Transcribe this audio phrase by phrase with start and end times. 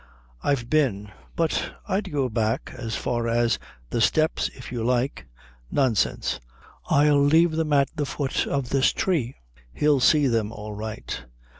[0.41, 1.11] "I've been.
[1.35, 3.59] But I'd go back as far as
[3.91, 5.27] the steps if you like."
[5.69, 6.39] "Nonsense.
[6.87, 9.35] I'll leave them at the foot of this tree.
[9.75, 11.23] He'll see them all right."